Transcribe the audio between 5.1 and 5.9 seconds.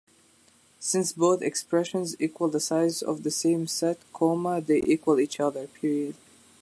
each other.